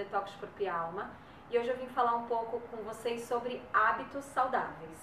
Detox 0.00 0.32
Corpo 0.36 0.62
e 0.62 0.68
Alma, 0.68 1.10
e 1.50 1.58
hoje 1.58 1.68
eu 1.68 1.76
vim 1.76 1.86
falar 1.88 2.14
um 2.16 2.26
pouco 2.26 2.60
com 2.70 2.78
vocês 2.78 3.22
sobre 3.24 3.60
hábitos 3.72 4.24
saudáveis. 4.24 4.96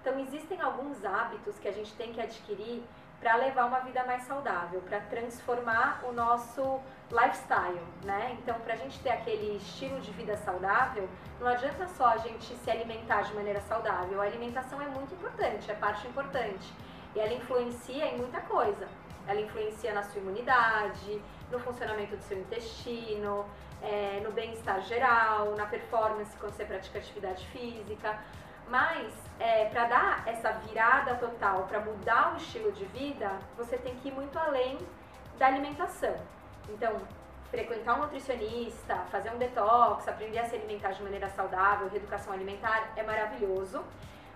Então, 0.00 0.18
existem 0.18 0.60
alguns 0.60 1.04
hábitos 1.04 1.58
que 1.58 1.68
a 1.68 1.72
gente 1.72 1.94
tem 1.94 2.12
que 2.12 2.20
adquirir 2.20 2.82
para 3.20 3.36
levar 3.36 3.66
uma 3.66 3.78
vida 3.80 4.04
mais 4.04 4.24
saudável, 4.24 4.82
para 4.82 5.00
transformar 5.00 6.02
o 6.04 6.12
nosso 6.12 6.80
lifestyle, 7.10 7.80
né? 8.04 8.36
Então, 8.42 8.58
para 8.60 8.74
a 8.74 8.76
gente 8.76 8.98
ter 9.00 9.10
aquele 9.10 9.56
estilo 9.56 10.00
de 10.00 10.10
vida 10.10 10.36
saudável, 10.36 11.08
não 11.40 11.46
adianta 11.46 11.86
só 11.86 12.06
a 12.06 12.16
gente 12.16 12.54
se 12.56 12.70
alimentar 12.70 13.22
de 13.22 13.32
maneira 13.32 13.60
saudável. 13.60 14.20
A 14.20 14.24
alimentação 14.24 14.82
é 14.82 14.86
muito 14.86 15.14
importante, 15.14 15.70
é 15.70 15.74
parte 15.74 16.06
importante. 16.08 16.74
E 17.14 17.20
ela 17.20 17.32
influencia 17.32 18.06
em 18.06 18.18
muita 18.18 18.40
coisa. 18.40 18.88
Ela 19.26 19.40
influencia 19.40 19.94
na 19.94 20.02
sua 20.02 20.20
imunidade, 20.20 21.22
no 21.50 21.60
funcionamento 21.60 22.16
do 22.16 22.22
seu 22.24 22.38
intestino, 22.38 23.46
é, 23.82 24.20
no 24.22 24.32
bem-estar 24.32 24.80
geral, 24.82 25.54
na 25.56 25.66
performance 25.66 26.36
quando 26.38 26.54
você 26.54 26.64
pratica 26.64 26.98
atividade 26.98 27.46
física. 27.48 28.18
Mas 28.68 29.12
é, 29.38 29.66
para 29.66 29.86
dar 29.86 30.22
essa 30.26 30.52
virada 30.52 31.14
total, 31.16 31.64
para 31.64 31.80
mudar 31.80 32.34
o 32.34 32.36
estilo 32.36 32.72
de 32.72 32.84
vida, 32.86 33.30
você 33.56 33.76
tem 33.76 33.94
que 33.96 34.08
ir 34.08 34.12
muito 34.12 34.38
além 34.38 34.78
da 35.38 35.46
alimentação. 35.46 36.14
Então, 36.68 36.96
frequentar 37.50 37.96
um 37.96 38.02
nutricionista, 38.02 38.96
fazer 39.10 39.30
um 39.30 39.36
detox, 39.36 40.08
aprender 40.08 40.38
a 40.38 40.48
se 40.48 40.56
alimentar 40.56 40.92
de 40.92 41.02
maneira 41.02 41.28
saudável, 41.28 41.88
reeducação 41.88 42.32
alimentar 42.32 42.92
é 42.96 43.02
maravilhoso. 43.02 43.84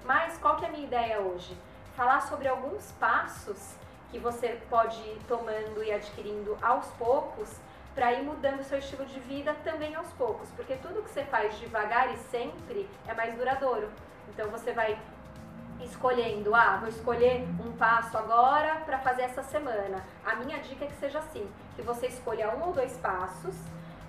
Mas 0.04 0.36
qual 0.38 0.56
que 0.56 0.64
é 0.64 0.68
a 0.68 0.70
minha 0.70 0.84
ideia 0.84 1.20
hoje? 1.20 1.56
Falar 1.96 2.20
sobre 2.20 2.46
alguns 2.46 2.92
passos 2.92 3.74
que 4.10 4.18
você 4.18 4.60
pode 4.68 5.00
ir 5.00 5.18
tomando 5.26 5.82
e 5.82 5.90
adquirindo 5.92 6.56
aos 6.60 6.86
poucos 6.92 7.58
para 7.96 8.12
ir 8.12 8.22
mudando 8.22 8.62
seu 8.62 8.78
estilo 8.78 9.06
de 9.06 9.18
vida 9.20 9.56
também 9.64 9.94
aos 9.94 10.12
poucos, 10.12 10.50
porque 10.50 10.76
tudo 10.76 11.02
que 11.02 11.08
você 11.08 11.24
faz 11.24 11.58
devagar 11.58 12.12
e 12.12 12.18
sempre 12.18 12.86
é 13.08 13.14
mais 13.14 13.34
duradouro. 13.34 13.88
Então 14.28 14.50
você 14.50 14.74
vai 14.74 14.98
escolhendo, 15.80 16.54
ah, 16.54 16.76
vou 16.76 16.90
escolher 16.90 17.48
um 17.58 17.72
passo 17.72 18.18
agora 18.18 18.76
para 18.84 18.98
fazer 18.98 19.22
essa 19.22 19.42
semana. 19.42 20.04
A 20.26 20.34
minha 20.36 20.58
dica 20.58 20.84
é 20.84 20.88
que 20.88 20.96
seja 20.96 21.20
assim, 21.20 21.50
que 21.74 21.80
você 21.80 22.08
escolha 22.08 22.54
um 22.54 22.66
ou 22.66 22.72
dois 22.74 22.92
passos 22.98 23.56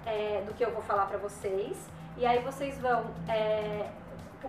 é, 0.06 0.44
do 0.46 0.54
que 0.54 0.66
eu 0.66 0.72
vou 0.72 0.82
falar 0.82 1.06
para 1.06 1.18
vocês, 1.18 1.78
e 2.18 2.26
aí 2.26 2.40
vocês 2.40 2.78
vão, 2.80 3.06
é, 3.30 3.90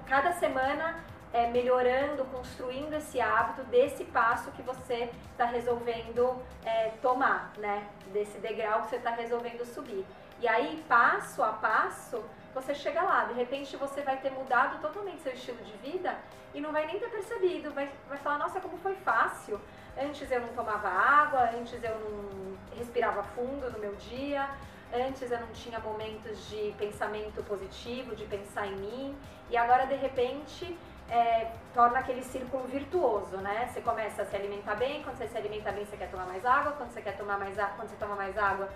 cada 0.06 0.32
semana, 0.32 0.96
é, 1.32 1.46
melhorando, 1.48 2.24
construindo 2.26 2.94
esse 2.94 3.20
hábito 3.20 3.62
desse 3.64 4.04
passo 4.04 4.50
que 4.52 4.62
você 4.62 5.10
está 5.32 5.44
resolvendo 5.44 6.40
é, 6.64 6.90
tomar, 7.02 7.52
né? 7.58 7.86
Desse 8.12 8.38
degrau 8.38 8.82
que 8.82 8.90
você 8.90 8.96
está 8.96 9.10
resolvendo 9.10 9.64
subir. 9.64 10.04
E 10.40 10.46
aí, 10.46 10.84
passo 10.88 11.42
a 11.42 11.48
passo, 11.48 12.24
você 12.54 12.74
chega 12.74 13.02
lá. 13.02 13.24
De 13.24 13.34
repente, 13.34 13.76
você 13.76 14.02
vai 14.02 14.18
ter 14.18 14.30
mudado 14.30 14.80
totalmente 14.80 15.22
seu 15.22 15.32
estilo 15.32 15.62
de 15.64 15.76
vida 15.78 16.16
e 16.54 16.60
não 16.60 16.72
vai 16.72 16.86
nem 16.86 16.98
ter 16.98 17.10
percebido. 17.10 17.72
Vai, 17.72 17.90
vai 18.08 18.18
falar, 18.18 18.38
nossa, 18.38 18.60
como 18.60 18.78
foi 18.78 18.94
fácil. 18.96 19.60
Antes 20.00 20.30
eu 20.30 20.40
não 20.40 20.48
tomava 20.48 20.88
água, 20.88 21.50
antes 21.58 21.82
eu 21.82 21.98
não 21.98 22.56
respirava 22.76 23.22
fundo 23.22 23.68
no 23.70 23.78
meu 23.80 23.94
dia, 23.96 24.48
antes 24.94 25.30
eu 25.30 25.40
não 25.40 25.48
tinha 25.48 25.80
momentos 25.80 26.48
de 26.48 26.72
pensamento 26.78 27.42
positivo, 27.42 28.14
de 28.14 28.24
pensar 28.24 28.68
em 28.68 28.76
mim. 28.76 29.16
E 29.50 29.56
agora, 29.56 29.86
de 29.86 29.96
repente, 29.96 30.78
é, 31.10 31.50
torna 31.72 31.98
aquele 32.00 32.22
círculo 32.22 32.64
virtuoso, 32.66 33.36
né? 33.38 33.68
Você 33.72 33.80
começa 33.80 34.22
a 34.22 34.24
se 34.26 34.36
alimentar 34.36 34.74
bem, 34.74 35.02
quando 35.02 35.16
você 35.16 35.28
se 35.28 35.36
alimenta 35.36 35.72
bem, 35.72 35.84
você 35.84 35.96
quer 35.96 36.10
tomar 36.10 36.26
mais 36.26 36.44
água, 36.44 36.72
quando 36.72 36.90
você 36.90 37.00
quer 37.00 37.16
tomar 37.16 37.38
mais 37.38 37.58
água, 37.58 37.74
quando 37.76 37.88
você 37.88 37.96
toma 37.96 38.14
mais 38.14 38.36
água, 38.36 38.68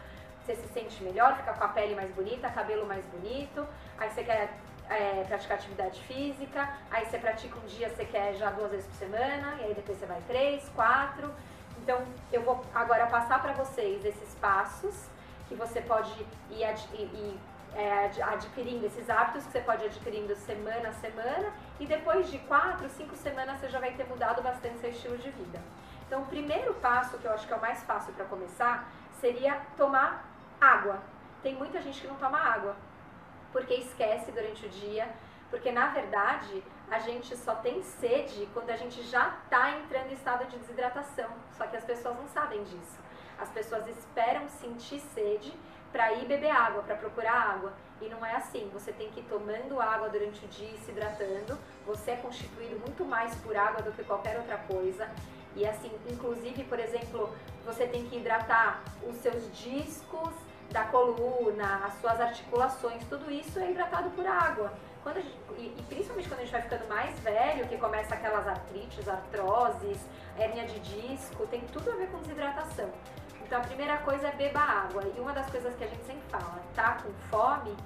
você 0.44 0.56
se 0.56 0.66
sente 0.69 1.03
melhor, 1.04 1.37
fica 1.37 1.53
com 1.53 1.65
a 1.65 1.69
pele 1.69 1.94
mais 1.94 2.10
bonita, 2.10 2.48
cabelo 2.48 2.87
mais 2.87 3.04
bonito, 3.06 3.66
aí 3.98 4.10
você 4.10 4.25
quer 4.25 4.50
é, 4.88 5.25
praticar 5.28 5.59
atividade 5.59 6.00
física, 6.03 6.69
aí 6.91 7.04
você 7.06 7.19
pratica 7.19 7.56
um 7.59 7.66
dia, 7.66 7.88
você 7.91 8.04
quer 8.04 8.34
já 8.34 8.50
duas 8.50 8.71
vezes 8.71 8.87
por 8.87 8.97
semana, 8.97 9.56
e 9.60 9.65
aí 9.65 9.75
depois 9.75 9.98
você 9.98 10.06
vai 10.06 10.21
três, 10.26 10.69
quatro. 10.71 11.32
Então, 11.78 12.00
eu 12.32 12.42
vou 12.42 12.65
agora 12.75 13.06
passar 13.06 13.42
para 13.42 13.53
vocês 13.53 14.04
esses 14.04 14.34
passos 14.37 15.06
que 15.48 15.54
você 15.54 15.81
pode 15.81 16.10
ir, 16.50 16.65
ir 16.94 17.38
é, 17.75 18.10
adquirindo 18.22 18.87
esses 18.87 19.09
hábitos 19.09 19.47
que 19.47 19.53
você 19.53 19.60
pode 19.60 19.84
ir 19.84 19.87
adquirindo 19.87 20.34
semana 20.37 20.91
a 20.91 20.93
semana 20.93 21.53
e 21.81 21.87
depois 21.87 22.31
de 22.31 22.38
quatro, 22.41 22.88
cinco 22.91 23.16
semanas 23.16 23.59
você 23.60 23.69
já 23.69 23.81
vai 23.81 23.93
ter 23.93 24.06
mudado 24.06 24.43
bastante 24.43 24.78
seu 24.78 24.91
estilo 24.91 25.16
de 25.19 25.31
vida. 25.31 25.60
Então, 26.06 26.22
o 26.22 26.27
primeiro 26.27 26.75
passo, 26.75 27.16
que 27.19 27.25
eu 27.25 27.33
acho 27.33 27.47
que 27.47 27.53
é 27.53 27.56
o 27.56 27.60
mais 27.60 27.83
fácil 27.84 28.12
para 28.12 28.27
começar, 28.27 28.91
seria 29.21 29.60
tomar 29.77 30.27
água. 30.60 31.00
Tem 31.43 31.55
muita 31.55 31.81
gente 31.81 32.00
que 32.00 32.06
não 32.06 32.16
toma 32.16 32.38
água 32.38 32.77
porque 33.53 33.75
esquece 33.75 34.31
durante 34.33 34.66
o 34.66 34.69
dia, 34.69 35.09
porque 35.50 35.71
na 35.71 35.89
verdade 35.89 36.62
a 36.91 36.99
gente 36.99 37.37
só 37.37 37.54
tem 37.54 37.83
sede 37.83 38.49
quando 38.53 38.71
a 38.71 38.77
gente 38.77 39.03
já 39.03 39.34
está 39.44 39.78
entrando 39.78 40.10
em 40.10 40.15
estado 40.15 40.47
de 40.47 40.59
desidratação. 40.59 41.31
Só 41.56 41.66
que 41.66 41.77
as 41.77 41.84
pessoas 41.84 42.16
não 42.16 42.28
sabem 42.28 42.62
disso. 42.65 42.99
As 43.39 43.50
pessoas 43.50 43.87
esperam 43.89 44.49
sentir 44.49 45.00
sede 45.00 45.53
para 45.92 46.12
ir 46.14 46.26
beber 46.26 46.50
água, 46.50 46.82
para 46.82 46.97
procurar 46.97 47.32
água. 47.32 47.72
E 48.00 48.08
não 48.08 48.25
é 48.25 48.34
assim. 48.34 48.69
Você 48.72 48.91
tem 48.92 49.10
que 49.10 49.20
ir 49.20 49.25
tomando 49.25 49.80
água 49.80 50.08
durante 50.08 50.44
o 50.44 50.48
dia 50.48 50.70
e 50.70 50.78
se 50.78 50.91
hidratando. 50.91 51.58
Você 51.86 52.12
é 52.12 52.16
constituído 52.16 52.80
muito 52.80 53.04
mais 53.04 53.34
por 53.36 53.56
água 53.56 53.82
do 53.82 53.92
que 53.92 54.03
qualquer 54.03 54.38
outra 54.38 54.58
coisa. 54.58 55.08
E 55.54 55.66
assim, 55.66 55.92
inclusive, 56.10 56.64
por 56.64 56.80
exemplo, 56.80 57.30
você 57.64 57.86
tem 57.86 58.06
que 58.06 58.16
hidratar 58.16 58.82
os 59.06 59.16
seus 59.16 59.54
discos 59.56 60.32
da 60.70 60.84
coluna, 60.84 61.82
as 61.84 62.00
suas 62.00 62.19
articulações, 62.19 63.04
tudo 63.04 63.30
isso 63.30 63.59
é 63.59 63.70
hidratado 63.70 64.10
por 64.10 64.26
água. 64.26 64.72
Gente, 65.14 65.36
e, 65.59 65.74
e, 65.78 65.82
principalmente 65.88 66.28
quando 66.28 66.41
a 66.41 66.42
gente 66.44 66.53
vai 66.53 66.62
ficando 66.62 66.88
mais 66.88 67.19
velho, 67.20 67.66
que 67.69 67.76
começa 67.76 68.14
aquelas 68.14 68.47
artrites, 68.47 69.06
artroses, 69.09 69.98
hérnia 70.38 70.64
de 70.64 70.78
disco, 70.78 71.47
tem 71.48 71.60
tudo 71.72 71.91
a 71.91 71.97
ver 71.97 72.06
com 72.06 72.19
desidratação. 72.19 72.91
Então 73.52 73.60
a 73.60 73.66
primeira 73.66 73.98
coisa 73.98 74.28
é 74.28 74.32
beba 74.32 74.60
água. 74.60 75.02
E 75.14 75.20
uma 75.20 75.34
das 75.34 75.46
coisas 75.50 75.76
que 75.76 75.84
a 75.84 75.86
gente 75.86 76.02
sempre 76.06 76.22
fala, 76.30 76.58
tá 76.74 76.96
com 77.02 77.12
fome, 77.28 77.76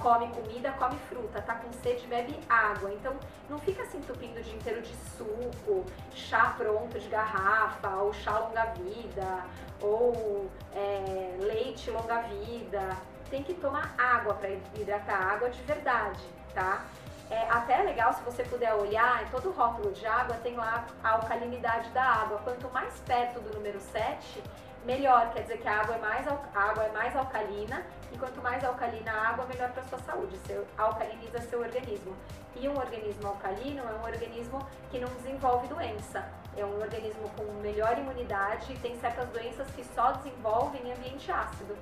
come 0.00 0.28
comida, 0.28 0.70
come 0.78 0.96
fruta, 1.08 1.42
tá 1.42 1.56
com 1.56 1.72
sede, 1.82 2.06
bebe 2.06 2.38
água. 2.48 2.92
Então 2.92 3.12
não 3.50 3.58
fica 3.58 3.84
se 3.86 3.96
entupindo 3.96 4.38
o 4.38 4.42
dia 4.44 4.54
inteiro 4.54 4.80
de 4.82 4.94
suco, 4.94 5.84
chá 6.14 6.54
pronto 6.56 6.96
de 6.96 7.08
garrafa, 7.08 7.88
ou 7.96 8.12
chá 8.12 8.38
longa-vida, 8.38 9.44
ou 9.82 10.48
é, 10.72 11.34
leite 11.40 11.90
longa-vida. 11.90 12.96
Tem 13.28 13.42
que 13.42 13.54
tomar 13.54 13.96
água 13.98 14.32
para 14.34 14.50
hidratar 14.76 15.20
água 15.20 15.50
de 15.50 15.60
verdade, 15.62 16.22
tá? 16.54 16.84
É 17.28 17.50
até 17.50 17.78
legal 17.78 18.12
se 18.12 18.22
você 18.22 18.44
puder 18.44 18.72
olhar, 18.74 19.24
em 19.24 19.26
todo 19.30 19.50
rótulo 19.50 19.90
de 19.90 20.06
água 20.06 20.36
tem 20.36 20.54
lá 20.54 20.86
a 21.02 21.14
alcalinidade 21.14 21.90
da 21.90 22.04
água. 22.04 22.38
Quanto 22.44 22.72
mais 22.72 23.00
perto 23.00 23.40
do 23.40 23.52
número 23.54 23.80
7, 23.80 24.40
melhor, 24.86 25.32
quer 25.32 25.42
dizer 25.42 25.58
que 25.58 25.68
a 25.68 25.80
água 25.80 25.96
é 25.96 25.98
mais, 25.98 26.26
a 26.28 26.60
água 26.60 26.84
é 26.84 26.92
mais 26.92 27.14
alcalina 27.16 27.84
e 28.12 28.16
quanto 28.16 28.40
mais 28.40 28.64
alcalina 28.64 29.12
a 29.12 29.28
água, 29.30 29.44
melhor 29.46 29.70
para 29.72 29.82
a 29.82 29.86
sua 29.86 29.98
saúde, 29.98 30.38
você 30.38 30.64
alcaliniza 30.78 31.40
seu 31.40 31.60
organismo. 31.60 32.16
E 32.54 32.68
um 32.68 32.78
organismo 32.78 33.26
alcalino 33.26 33.82
é 33.82 33.92
um 33.92 34.04
organismo 34.04 34.64
que 34.90 34.98
não 35.00 35.08
desenvolve 35.08 35.66
doença, 35.66 36.24
é 36.56 36.64
um 36.64 36.80
organismo 36.80 37.28
com 37.36 37.44
melhor 37.60 37.98
imunidade 37.98 38.72
e 38.72 38.78
tem 38.78 38.98
certas 39.00 39.28
doenças 39.30 39.68
que 39.72 39.84
só 39.84 40.12
desenvolvem 40.12 40.80
em 40.86 40.92
ambiente 40.92 41.30
ácido. 41.30 41.76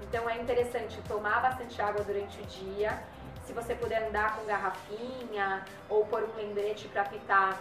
Então 0.00 0.30
é 0.30 0.40
interessante 0.40 1.02
tomar 1.08 1.42
bastante 1.42 1.82
água 1.82 2.04
durante 2.04 2.40
o 2.40 2.46
dia, 2.46 3.02
se 3.44 3.52
você 3.52 3.74
puder 3.74 4.08
andar 4.08 4.36
com 4.36 4.46
garrafinha 4.46 5.64
ou 5.90 6.06
pôr 6.06 6.22
um 6.22 6.36
lembrete 6.36 6.88
para 6.88 7.02
apitar 7.02 7.58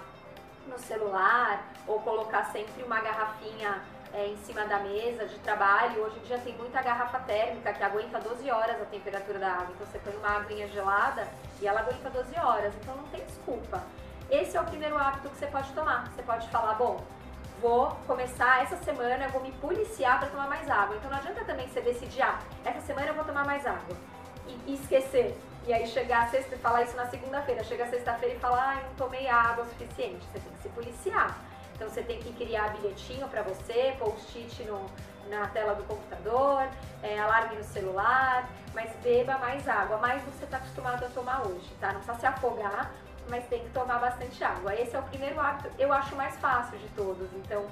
no 0.68 0.80
celular 0.80 1.66
ou 1.88 2.00
colocar 2.00 2.46
sempre 2.46 2.84
uma 2.84 3.02
garrafinha 3.02 3.82
é, 4.14 4.28
em 4.28 4.38
cima 4.38 4.66
da 4.66 4.80
mesa 4.80 5.26
de 5.26 5.38
trabalho. 5.40 6.04
Hoje 6.04 6.20
em 6.20 6.24
dia 6.24 6.38
tem 6.38 6.54
muita 6.56 6.82
garrafa 6.82 7.20
térmica 7.20 7.74
que 7.74 7.84
aguenta 7.84 8.20
12 8.20 8.50
horas 8.52 8.82
a 8.82 8.86
temperatura 8.86 9.40
da 9.40 9.52
água. 9.52 9.70
Então 9.76 9.88
você 9.88 10.00
põe 10.00 10.16
uma 10.16 10.38
aguinha 10.38 10.68
gelada 10.68 11.28
e 11.60 11.68
ela 11.68 11.82
aguenta 11.82 12.10
12 12.10 12.40
horas. 12.40 12.74
Então 12.76 12.96
não 12.96 13.06
tem 13.06 13.26
desculpa. 13.26 13.84
Esse 14.30 14.56
é 14.56 14.62
o 14.62 14.66
primeiro 14.66 14.98
hábito 14.98 15.30
que 15.30 15.38
você 15.38 15.48
pode 15.48 15.72
tomar. 15.74 16.10
Você 16.12 16.22
pode 16.22 16.48
falar, 16.50 16.76
bom, 16.76 17.04
vou 17.62 17.90
começar 18.08 18.62
essa 18.62 18.78
semana, 18.78 19.26
eu 19.26 19.30
vou 19.32 19.42
me 19.42 19.52
policiar 19.54 20.20
para 20.20 20.30
tomar 20.30 20.48
mais 20.48 20.70
água. 20.70 20.96
Então 20.96 21.10
não 21.10 21.18
adianta 21.18 21.44
também 21.46 21.68
você 21.68 21.82
decidir, 21.82 22.22
ah, 22.22 22.40
essa 22.64 22.82
semana 22.82 23.08
eu 23.08 23.14
vou 23.16 23.24
tomar 23.24 23.46
mais 23.46 23.66
água. 23.66 23.96
e 24.68 24.74
esquecer. 24.74 25.38
E 25.66 25.74
aí 25.74 25.88
chegar 25.88 26.24
a 26.24 26.28
sexta, 26.28 26.58
falar 26.58 26.84
isso 26.84 26.96
na 26.98 27.06
segunda-feira, 27.08 27.64
chega 27.64 27.88
sexta-feira 27.88 28.36
e 28.36 28.40
falar, 28.40 28.78
ah, 28.78 28.84
não 28.86 28.94
tomei 28.96 29.30
água 29.30 29.64
o 29.64 29.68
suficiente. 29.70 30.26
Você 30.26 30.40
tem 30.40 30.52
que 30.52 30.62
se 30.62 30.70
policiar. 30.70 31.38
Então 31.84 31.94
você 31.94 32.02
tem 32.02 32.18
que 32.18 32.32
criar 32.32 32.70
bilhetinho 32.78 33.28
para 33.28 33.42
você, 33.42 33.94
post-it 34.00 34.66
na 35.30 35.48
tela 35.48 35.76
do 35.76 35.84
computador, 35.84 36.66
é, 37.02 37.20
alarme 37.20 37.58
no 37.58 37.64
celular, 37.66 38.50
mas 38.74 38.90
beba 39.04 39.38
mais 39.40 39.68
água, 39.68 39.98
mais 39.98 40.24
do 40.24 40.32
que 40.32 40.38
você 40.38 40.46
está 40.46 40.58
acostumado 40.58 41.04
a 41.04 41.10
tomar 41.10 41.46
hoje, 41.46 41.70
tá? 41.82 41.88
Não 41.92 42.00
precisa 42.00 42.20
se 42.20 42.26
afogar, 42.26 42.90
mas 43.30 43.46
tem 43.48 43.66
que 43.66 43.70
tomar 43.72 44.00
bastante 44.00 44.42
água. 44.42 44.74
Esse 44.74 44.96
é 44.96 45.00
o 45.00 45.04
primeiro 45.04 45.38
hábito, 45.42 45.70
eu 45.78 45.92
acho 45.92 46.16
mais 46.16 46.34
fácil 46.38 46.78
de 46.78 46.88
todos. 46.96 47.28
Então, 47.34 47.66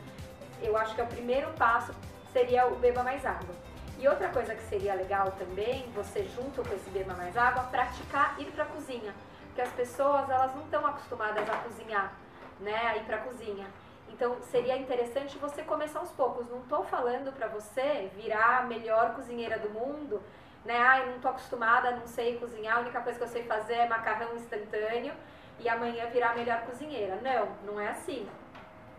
eu 0.62 0.75
acho 0.75 0.94
que 0.94 1.02
o 1.02 1.08
primeiro 1.08 1.50
passo 1.54 1.96
seria 2.34 2.68
o 2.68 2.75
beba 2.75 3.04
mais 3.04 3.25
água. 3.25 3.56
E 3.98 4.10
outra 4.10 4.28
coisa 4.28 4.54
que 4.54 4.63
seria 4.63 4.94
legal 4.94 5.31
também, 5.40 5.90
você 5.96 6.25
junto 6.36 6.62
com 6.68 6.75
esse 6.75 6.90
beba 6.90 7.13
mais 7.13 7.38
água, 7.38 7.63
praticar 7.63 8.36
ir 8.38 8.52
para 8.52 8.66
a 8.66 8.68
cozinha, 8.68 9.16
porque 9.46 9.62
as 9.62 9.72
pessoas 9.72 10.30
elas 10.30 10.54
não 10.54 10.63
estão 10.63 10.86
acostumadas 10.86 11.50
a 11.50 11.56
cozinhar, 11.60 12.12
né, 12.60 12.75
a 12.75 12.98
ir 12.98 13.06
para 13.06 13.16
a 13.16 13.22
cozinha. 13.22 13.68
Então 14.13 14.42
seria 14.44 14.78
interessante 14.78 15.38
você 15.38 15.63
começar 15.63 16.00
aos 16.00 16.12
poucos. 16.12 16.48
Não 16.50 16.60
estou 16.60 16.84
falando 16.84 17.34
para 17.34 17.48
você 17.48 18.12
virar 18.16 18.60
a 18.60 18.63
melhor 18.63 19.16
cozinheira 19.16 19.58
do 19.58 19.69
mundo, 19.69 20.22
né? 20.66 20.78
Ai, 20.78 21.06
não 21.08 21.16
estou 21.16 21.31
acostumada, 21.31 21.92
não 21.92 22.08
sei 22.08 22.38
cozinhar, 22.38 22.78
a 22.78 22.81
única 22.81 23.02
coisa 23.02 23.18
que 23.18 23.24
eu 23.24 23.30
sei 23.30 23.44
fazer 23.44 23.74
é 23.74 23.88
macarrão 23.88 24.36
instantâneo 24.36 25.13
e 25.60 25.69
amanhã 25.69 26.08
virar 26.08 26.31
a 26.31 26.36
melhor 26.36 26.62
cozinheira. 26.62 27.16
Não, 27.22 27.48
não 27.66 27.80
é 27.80 27.90
assim. 27.90 28.28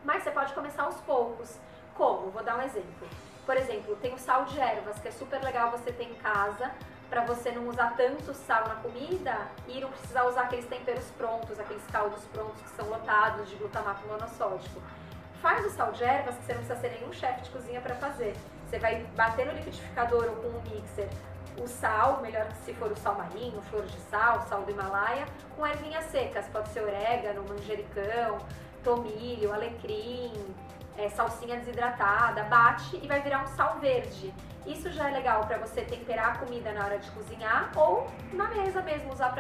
Mas 0.05 0.23
você 0.23 0.31
pode 0.31 0.53
começar 0.55 0.83
aos 0.83 1.01
poucos. 1.03 1.59
Como? 1.95 2.31
Vou 2.31 2.43
dar 2.43 2.57
um 2.57 2.63
exemplo. 2.63 3.09
Por 3.45 3.57
exemplo, 3.57 3.97
tem 3.97 4.15
o 4.15 4.19
sal 4.19 4.45
de 4.45 4.59
ervas, 4.59 4.99
que 4.99 5.09
é 5.09 5.11
super 5.11 5.43
legal 5.43 5.71
você 5.71 5.93
ter 5.93 6.05
em 6.05 6.15
casa, 6.15 6.71
para 7.11 7.25
você 7.25 7.51
não 7.51 7.69
usar 7.69 7.95
tanto 7.97 8.33
sal 8.33 8.67
na 8.67 8.77
comida 8.77 9.37
e 9.69 9.81
não 9.81 9.91
precisar 9.91 10.25
usar 10.25 10.43
aqueles 10.43 10.65
temperos 10.67 11.05
prontos, 11.11 11.61
aqueles 11.61 11.85
caldos 11.89 12.25
prontos 12.33 12.63
que 12.63 12.71
são 12.71 12.89
lotados 12.89 13.51
de 13.51 13.57
glutamato 13.57 14.07
monossódico. 14.07 14.81
Faz 15.43 15.67
o 15.67 15.71
sal 15.71 15.91
de 15.91 16.05
ervas 16.05 16.37
que 16.37 16.45
você 16.45 16.55
não 16.55 16.63
precisa 16.63 16.81
ser 16.81 17.01
nenhum 17.01 17.13
chefe 17.13 17.43
de 17.43 17.51
cozinha 17.51 17.81
para 17.81 17.97
fazer. 17.97 18.33
Você 18.65 18.79
vai 18.79 19.03
bater 19.17 19.45
no 19.45 19.53
liquidificador 19.55 20.27
ou 20.27 20.37
com 20.37 20.49
um 20.57 20.63
mixer 20.71 21.09
o 21.59 21.67
sal, 21.67 22.23
melhor 22.23 22.47
se 22.65 22.73
for 22.75 22.93
o 22.93 22.97
sal 22.97 23.17
marinho, 23.17 23.61
flor 23.63 23.85
de 23.85 23.99
sal, 24.03 24.41
sal 24.43 24.63
do 24.63 24.71
Himalaia, 24.71 25.27
com 25.57 25.67
ervinhas 25.67 26.05
secas, 26.07 26.47
pode 26.47 26.69
ser 26.69 26.83
orégano, 26.83 27.45
manjericão, 27.47 28.39
tomilho, 28.85 29.53
alecrim, 29.53 30.33
é, 30.97 31.09
salsinha 31.09 31.57
desidratada, 31.57 32.45
bate 32.45 32.99
e 33.03 33.09
vai 33.09 33.21
virar 33.21 33.43
um 33.43 33.49
sal 33.49 33.81
verde. 33.81 34.33
Isso 34.65 34.91
já 34.93 35.11
é 35.11 35.13
legal 35.13 35.45
para 35.47 35.59
você 35.59 35.83
temperar 35.83 36.37
a 36.37 36.39
comida 36.39 36.73
na 36.73 36.85
hora 36.85 36.99
de 36.99 37.11
cozinhar 37.11 37.73
ou 37.77 38.07
na 38.33 38.47
mesa 38.49 38.81
mesmo, 38.81 39.13
usar 39.13 39.35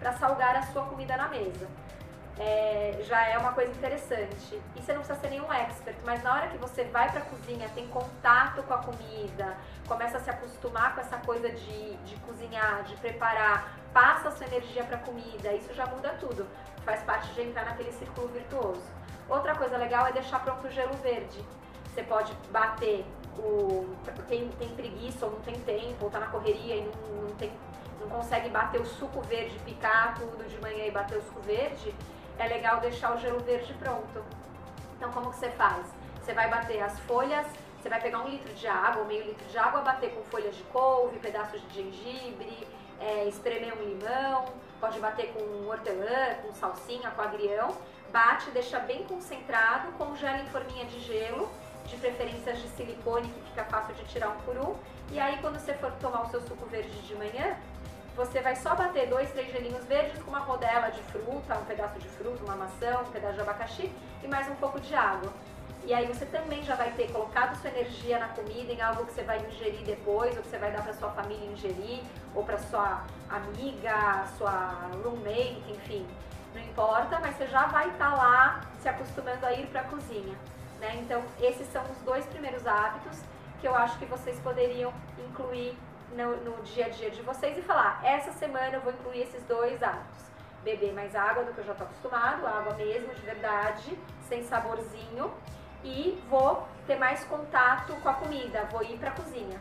para 0.00 0.12
salgar 0.14 0.56
a 0.56 0.62
sua 0.64 0.84
comida 0.84 1.16
na 1.16 1.28
mesa. 1.28 1.68
É, 2.38 2.98
já 3.06 3.28
é 3.28 3.38
uma 3.38 3.52
coisa 3.52 3.70
interessante. 3.70 4.60
E 4.74 4.82
você 4.82 4.92
não 4.92 5.00
precisa 5.00 5.20
ser 5.20 5.30
nenhum 5.30 5.52
expert, 5.52 5.96
mas 6.04 6.22
na 6.22 6.34
hora 6.34 6.48
que 6.48 6.58
você 6.58 6.84
vai 6.84 7.10
para 7.10 7.20
a 7.20 7.24
cozinha, 7.24 7.68
tem 7.74 7.86
contato 7.88 8.62
com 8.64 8.74
a 8.74 8.78
comida, 8.78 9.56
começa 9.86 10.18
a 10.18 10.20
se 10.20 10.30
acostumar 10.30 10.94
com 10.94 11.00
essa 11.00 11.16
coisa 11.18 11.48
de, 11.48 11.96
de 11.98 12.16
cozinhar, 12.16 12.82
de 12.84 12.96
preparar, 12.96 13.78
passa 13.92 14.28
a 14.28 14.32
sua 14.32 14.46
energia 14.46 14.82
para 14.82 14.96
a 14.96 15.00
comida, 15.00 15.52
isso 15.52 15.72
já 15.74 15.86
muda 15.86 16.10
tudo. 16.18 16.46
Faz 16.84 17.02
parte 17.02 17.32
de 17.32 17.42
entrar 17.42 17.64
naquele 17.64 17.92
círculo 17.92 18.28
virtuoso. 18.28 18.82
Outra 19.28 19.54
coisa 19.54 19.76
legal 19.78 20.06
é 20.06 20.12
deixar 20.12 20.42
pronto 20.42 20.66
o 20.66 20.70
gelo 20.70 20.94
verde. 20.94 21.42
Você 21.86 22.02
pode 22.02 22.32
bater 22.50 23.06
o. 23.38 23.94
Quem 24.28 24.48
tem 24.50 24.68
preguiça 24.70 25.24
ou 25.26 25.32
não 25.32 25.40
tem 25.40 25.54
tempo, 25.60 26.04
ou 26.04 26.10
tá 26.10 26.18
na 26.18 26.26
correria 26.26 26.76
e 26.76 26.80
não, 26.82 27.22
não, 27.22 27.34
tem, 27.36 27.52
não 28.00 28.08
consegue 28.08 28.48
bater 28.48 28.80
o 28.80 28.84
suco 28.84 29.22
verde, 29.22 29.58
picar 29.60 30.14
tudo 30.18 30.44
de 30.48 30.60
manhã 30.60 30.84
e 30.84 30.90
bater 30.90 31.18
o 31.18 31.22
suco 31.22 31.40
verde, 31.40 31.94
é 32.38 32.46
legal 32.46 32.80
deixar 32.80 33.14
o 33.14 33.18
gelo 33.18 33.40
verde 33.40 33.72
pronto. 33.74 34.24
Então 34.96 35.10
como 35.12 35.30
que 35.30 35.36
você 35.36 35.50
faz? 35.50 35.86
Você 36.22 36.32
vai 36.32 36.48
bater 36.48 36.82
as 36.82 36.98
folhas, 37.00 37.46
você 37.80 37.88
vai 37.88 38.00
pegar 38.00 38.20
um 38.20 38.28
litro 38.28 38.52
de 38.54 38.66
água, 38.66 39.04
meio 39.04 39.24
litro 39.24 39.46
de 39.46 39.58
água, 39.58 39.80
bater 39.82 40.14
com 40.14 40.22
folhas 40.24 40.56
de 40.56 40.62
couve, 40.64 41.18
pedaços 41.18 41.60
de 41.68 41.82
gengibre, 41.82 42.66
é, 43.00 43.24
espremer 43.26 43.74
um 43.74 43.82
limão, 43.82 44.46
pode 44.80 44.98
bater 45.00 45.32
com 45.32 45.68
hortelã, 45.68 46.34
com 46.42 46.52
salsinha, 46.54 47.10
com 47.10 47.22
agrião 47.22 47.74
bate, 48.14 48.48
deixa 48.52 48.78
bem 48.78 49.02
concentrado, 49.02 49.90
congela 49.98 50.38
em 50.38 50.46
forminha 50.46 50.84
de 50.84 51.00
gelo, 51.00 51.50
de 51.84 51.96
preferência 51.96 52.52
de 52.52 52.68
silicone, 52.68 53.28
que 53.28 53.40
fica 53.50 53.64
fácil 53.64 53.92
de 53.96 54.04
tirar 54.04 54.28
um 54.28 54.36
por 54.42 54.56
um. 54.56 54.76
E 55.10 55.18
aí, 55.18 55.36
quando 55.40 55.58
você 55.58 55.74
for 55.74 55.90
tomar 56.00 56.22
o 56.22 56.30
seu 56.30 56.40
suco 56.42 56.64
verde 56.66 56.96
de 57.02 57.14
manhã, 57.16 57.56
você 58.16 58.40
vai 58.40 58.56
só 58.56 58.74
bater 58.74 59.08
dois, 59.08 59.30
três 59.32 59.50
gelinhos 59.52 59.84
verdes 59.84 60.22
com 60.22 60.30
uma 60.30 60.40
rodela 60.40 60.90
de 60.90 61.00
fruta, 61.02 61.56
um 61.56 61.64
pedaço 61.64 61.98
de 61.98 62.08
fruta, 62.08 62.44
uma 62.44 62.56
maçã, 62.56 63.00
um 63.00 63.10
pedaço 63.10 63.34
de 63.34 63.40
abacaxi 63.40 63.92
e 64.22 64.28
mais 64.28 64.48
um 64.48 64.54
pouco 64.56 64.80
de 64.80 64.94
água. 64.94 65.32
E 65.84 65.92
aí 65.92 66.06
você 66.06 66.24
também 66.26 66.62
já 66.62 66.74
vai 66.74 66.90
ter 66.92 67.12
colocado 67.12 67.60
sua 67.60 67.70
energia 67.70 68.18
na 68.18 68.28
comida, 68.28 68.72
em 68.72 68.80
algo 68.80 69.04
que 69.04 69.12
você 69.12 69.22
vai 69.22 69.38
ingerir 69.46 69.84
depois, 69.84 70.34
ou 70.36 70.42
que 70.42 70.48
você 70.48 70.58
vai 70.58 70.72
dar 70.72 70.82
para 70.82 70.94
sua 70.94 71.10
família 71.10 71.44
ingerir, 71.50 72.00
ou 72.34 72.42
para 72.42 72.58
sua 72.58 73.04
amiga, 73.28 74.24
sua 74.38 74.90
roommate, 75.02 75.62
enfim 75.68 76.06
não 76.54 76.62
importa, 76.62 77.18
mas 77.18 77.36
você 77.36 77.46
já 77.48 77.66
vai 77.66 77.88
estar 77.88 78.10
tá 78.10 78.16
lá 78.16 78.60
se 78.80 78.88
acostumando 78.88 79.44
a 79.44 79.52
ir 79.52 79.66
para 79.66 79.80
a 79.80 79.84
cozinha. 79.84 80.34
Né? 80.80 80.96
Então, 81.02 81.22
esses 81.40 81.66
são 81.72 81.82
os 81.90 81.98
dois 82.04 82.24
primeiros 82.26 82.66
hábitos 82.66 83.18
que 83.60 83.66
eu 83.66 83.74
acho 83.74 83.98
que 83.98 84.06
vocês 84.06 84.38
poderiam 84.40 84.92
incluir 85.28 85.76
no, 86.12 86.36
no 86.36 86.62
dia 86.62 86.86
a 86.86 86.88
dia 86.88 87.10
de 87.10 87.22
vocês 87.22 87.56
e 87.56 87.62
falar: 87.62 88.00
essa 88.04 88.32
semana 88.32 88.74
eu 88.74 88.80
vou 88.80 88.92
incluir 88.92 89.22
esses 89.22 89.42
dois 89.44 89.82
hábitos. 89.82 90.24
Beber 90.62 90.92
mais 90.92 91.14
água 91.14 91.44
do 91.44 91.52
que 91.52 91.58
eu 91.58 91.64
já 91.64 91.72
estou 91.72 91.86
acostumado, 91.86 92.46
água 92.46 92.74
mesmo, 92.74 93.12
de 93.14 93.20
verdade, 93.20 93.98
sem 94.28 94.42
saborzinho, 94.42 95.30
e 95.82 96.18
vou 96.30 96.66
ter 96.86 96.96
mais 96.96 97.22
contato 97.24 97.94
com 98.02 98.08
a 98.08 98.14
comida, 98.14 98.66
vou 98.72 98.82
ir 98.82 98.98
para 98.98 99.10
a 99.10 99.12
cozinha. 99.12 99.60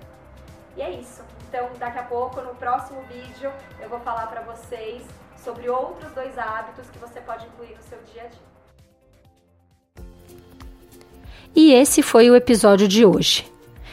E 0.76 0.82
é 0.82 0.92
isso. 0.92 1.24
Então, 1.48 1.70
daqui 1.78 2.00
a 2.00 2.04
pouco, 2.04 2.42
no 2.42 2.56
próximo 2.56 3.02
vídeo, 3.04 3.52
eu 3.80 3.90
vou 3.90 4.00
falar 4.00 4.28
para 4.28 4.42
vocês 4.42 5.04
sobre 5.36 5.70
outros 5.70 6.12
dois 6.14 6.38
hábitos 6.38 6.90
que 6.90 6.98
você 6.98 7.20
pode 7.22 7.46
incluir 7.48 7.76
no 7.76 7.84
seu 7.84 8.00
dia 8.14 8.24
a 8.24 8.28
dia. 8.28 8.54
E 11.56 11.74
esse 11.74 12.02
foi 12.02 12.32
o 12.32 12.36
episódio 12.36 12.88
de 12.88 13.06
hoje. 13.06 13.53